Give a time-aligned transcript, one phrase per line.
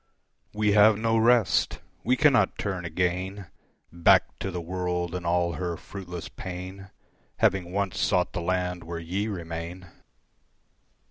[0.51, 1.77] We have no rest.
[2.03, 3.45] We cannot turn again
[3.93, 6.89] Back to the world and all her fruitless pain,
[7.37, 9.85] Having once sought the land where ye remain.